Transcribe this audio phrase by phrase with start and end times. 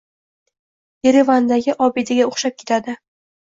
[1.09, 3.01] Yerevandagi obidaga o‘xshab ketadi